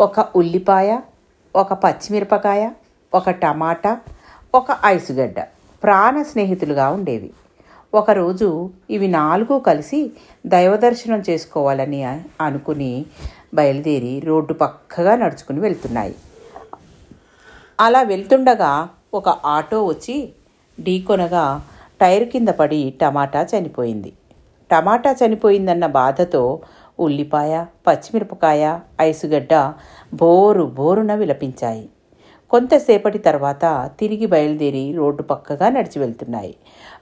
ఒక 0.00 0.26
ఉల్లిపాయ 0.36 1.00
ఒక 1.56 1.72
పచ్చిమిరపకాయ 1.72 2.70
ఒక 3.14 3.30
టమాటా 3.30 3.98
ఒక 4.54 4.66
ఐసుగడ్డ. 4.84 5.40
ప్రాణ 5.82 6.22
స్నేహితులుగా 6.22 6.90
ఉండేవి. 6.90 7.30
ఒకరోజు 7.94 8.70
ఇవి 8.90 9.08
నాలుగు 9.08 9.58
కలిసి 9.58 10.10
దైవదర్శనం 10.46 11.22
చేసుకోవాలని 11.30 12.04
అనుకుని 12.40 13.06
బయలుదేరి 13.54 14.20
రోడ్డు 14.20 14.52
పక్కగా 14.52 15.16
నడుచుకుని 15.16 15.60
వెళ్తున్నాయి. 15.60 16.14
అలా 17.80 18.02
వెళ్తుండగా 18.02 18.88
ఒక 19.14 19.28
ఆటో 19.28 19.86
వచ్చి 19.86 20.32
ఢీకొనగా 20.80 21.62
టైర్ 22.00 22.28
కింద 22.28 22.48
పడి 22.48 22.94
టమాటా 23.00 23.42
చనిపోయింది. 23.42 24.12
టమాటా 24.70 25.12
చనిపోయిందన్న 25.12 25.86
బాధతో 25.86 26.60
ఉల్లిపాయ 27.00 27.64
పచ్చిమిరపకాయ 27.86 28.78
ఐసుగడ్డ 29.00 29.72
బోరు 30.14 30.62
బోరున 30.62 31.14
విలపించాయి. 31.14 31.88
కొంతసేపటి 32.50 33.18
తర్వాత 33.18 33.90
తిరిగి 33.98 34.26
బయలుదేరి 34.26 34.92
రోడ్డు 34.92 35.22
పక్కగా 35.22 35.68
నడిచి 35.68 35.98
వెళ్తున్నాయి. 35.98 36.56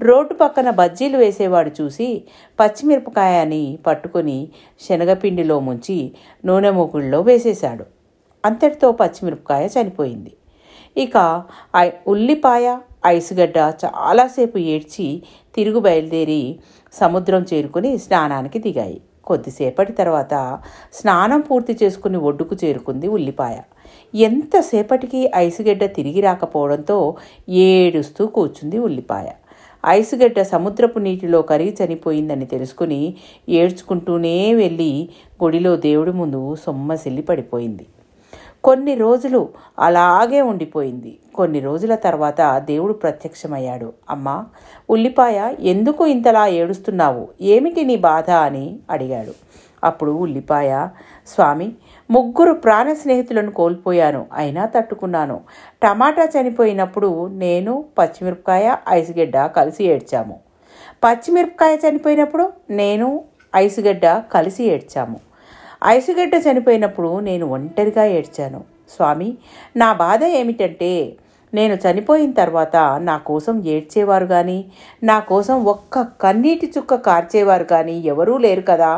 రోడ్డు 0.00 0.34
పక్కన 0.34 0.70
బజ్జీలు 0.70 1.18
వేసేవాడు 1.18 1.70
చూసి 1.80 2.24
పచ్చిమిరపకాయని 2.60 3.78
పట్టుకొని 3.86 4.48
శనగపిండిలో 4.80 5.60
ముంచి 5.60 6.12
నూనె 6.44 6.70
మూకుళ్ళలో 6.70 7.20
వేసేశాడు. 7.20 7.84
అంతటితో 8.44 8.92
పచ్చిమిరపకాయ 8.92 9.66
చనిపోయింది. 9.66 10.32
ఇక 10.96 11.44
ఐ- 11.76 11.90
ఉల్లిపాయ 12.06 12.78
ఐసుగడ్డ 13.06 13.56
చాలాసేపు 13.56 14.58
ఏడ్చి 14.58 15.22
తిరుగు 15.54 15.80
బయలుదేరి 15.80 16.60
సముద్రం 16.92 17.46
చేరుకుని 17.54 17.98
స్నానానికి 17.98 18.58
దిగాయి. 18.58 19.00
కొద్దిసేపటి 19.26 19.92
తర్వాత 19.92 20.34
స్నానం 20.94 21.40
పూర్తి 21.40 21.78
చేసుకుని 21.82 22.18
ఒడ్డుకు 22.18 22.56
చేరుకుంది 22.64 23.08
ఉల్లిపాయ. 23.08 23.56
ఎంతసేపటికి 24.14 25.30
ఐసుగడ్డ 25.36 25.84
తిరిగి 25.84 26.20
రాకపోవడంతో 26.20 26.98
ఏడుస్తూ 27.48 28.26
కూర్చుంది 28.26 28.78
ఉల్లిపాయ. 28.78 29.26
ఐసుగడ్డ 29.86 30.42
సముద్రపు 30.42 30.98
నీటిలో 30.98 31.42
కరిగి 31.42 31.76
చనిపోయిందని 31.80 32.46
తెలుసుకుని 32.46 33.00
ఏడ్చుకుంటూనే 33.48 34.54
వెళ్ళి 34.54 34.92
గుడిలో 35.44 35.76
దేవుడి 35.76 36.12
ముందు 36.12 36.54
సొమ్మసిల్లి 36.54 37.22
పడిపోయింది. 37.22 37.86
కొన్ని 38.64 38.94
రోజులు 38.94 39.48
అలాగే 39.78 40.40
ఉండిపోయింది. 40.42 41.12
కొన్ని 41.34 41.60
రోజుల 41.60 41.94
తర్వాత 41.94 42.58
దేవుడు 42.58 42.92
ప్రత్యక్షమయ్యాడు. 42.92 43.92
అమ్మా 44.10 44.46
ఉల్లిపాయ 44.90 45.54
ఎందుకు 45.60 46.06
ఇంతలా 46.06 46.46
ఏడుస్తున్నావు? 46.46 47.28
ఏమిటి 47.40 47.84
నీ 47.84 47.96
బాధ? 47.96 48.30
అని 48.30 48.78
అడిగాడు. 48.90 49.32
అప్పుడు 49.84 50.10
ఉల్లిపాయ 50.10 50.88
స్వామి 51.26 51.72
ముగ్గురు 52.10 52.52
ప్రాణ 52.52 52.92
స్నేహితులను 52.92 53.50
కోల్పోయాను. 53.50 54.26
అయినా 54.34 54.66
తట్టుకున్నాను. 54.66 55.40
టమాటా 55.82 56.24
చనిపోయినప్పుడు 56.24 57.26
నేను 57.26 57.84
పచ్చిమిరపకాయ 57.98 58.76
ఐసుగడ్డ 58.88 59.46
కలిసి 59.46 59.84
ఏడ్చాము. 59.84 60.40
పచ్చిమిరపకాయ 61.04 61.76
చనిపోయినప్పుడు 61.76 62.52
నేను 62.70 63.24
ఐసుగడ్డ 63.56 64.06
కలిసి 64.06 64.64
ఏడ్చాము. 64.64 65.20
ఐసుగడ్డ 65.86 66.34
చనిపోయినప్పుడు 66.34 67.20
నేను 67.20 67.46
ఒంటరిగా 67.46 68.04
ఏడ్చాను. 68.04 68.64
స్వామి 68.96 69.36
నా 69.76 69.92
బాధ 69.92 70.24
ఏమిటంటే 70.24 71.16
నేను 71.54 71.74
చనిపోయిన 71.74 72.32
తర్వాత 72.32 72.76
నా 73.00 73.16
కోసం 73.28 73.56
ఏడ్చేవారు 73.66 74.26
కానీ 74.26 74.58
నా 75.02 75.18
కోసం 75.30 75.56
ఒక్క 75.64 76.02
కన్నీటి 76.20 76.66
చుక్క 76.78 76.94
కార్చేవారు 77.08 77.64
కానీ 77.64 77.96
ఎవరూ 78.12 78.34
లేరు 78.38 78.64
కదా 78.68 78.92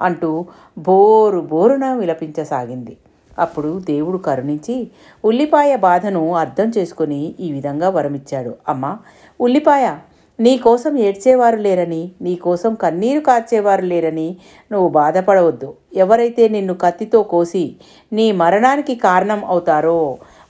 అంటూ 0.00 0.30
బోరు 0.78 1.40
బోరున 1.52 1.86
విలపించసాగింది. 1.94 2.94
అప్పుడు 3.38 3.70
దేవుడు 3.84 4.18
కరుణించి 4.18 4.76
ఉల్లిపాయ 5.24 5.76
బాధను 5.76 6.22
అర్థం 6.34 6.68
చేసుకొని 6.78 7.20
ఈ 7.40 7.52
విధంగా 7.52 7.88
వరమిచ్చాడు. 7.88 8.54
అమ్మా 8.68 8.92
ఉల్లిపాయ 9.40 9.84
నీ 10.38 10.52
కోసం 10.58 10.92
ఏడ్చేవారు 10.98 11.56
లేరని 11.56 12.02
నీ 12.22 12.34
కోసం 12.36 12.72
కన్నీరు 12.74 13.20
కార్చేవారు 13.20 13.84
లేరని 13.84 14.28
నువ్వు 14.72 14.88
బాధపడవద్దు. 14.88 15.68
ఎవరైతే 15.94 16.44
నిన్ను 16.48 16.74
కత్తితో 16.74 17.20
కోసి 17.22 17.64
నీ 18.12 18.26
మరణానికి 18.32 18.94
కారణం 18.94 19.44
అవుతారో 19.44 19.98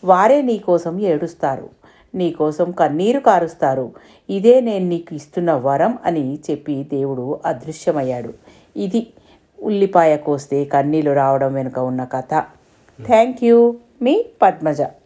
వారే 0.04 0.42
నీకోసం 0.42 1.00
ఏడుస్తారు. 1.00 1.68
నీకోసం 2.14 2.70
కన్నీరు 2.70 3.20
కారుస్తారు. 3.20 3.92
ఇదే 4.30 4.60
నేను 4.60 4.86
నీకు 4.86 5.14
ఇస్తున్న 5.14 5.52
వరం 5.52 5.98
అని 6.04 6.38
చెప్పి 6.50 6.86
దేవుడు 6.92 7.40
అదృశ్యమయ్యాడు. 7.46 8.32
ఇది 8.76 9.06
ఉల్లిపాయ 9.62 10.16
కోస్తే 10.16 10.64
కన్నీళ్ళు 10.64 11.12
రావడం 11.12 11.54
వెనుక 11.54 11.78
ఉన్న 11.78 12.04
కథ. 12.04 12.42
థ్యాంక్ 13.06 13.44
యూ 13.44 13.74
మీ 14.02 14.24
పద్మజ. 14.42 14.82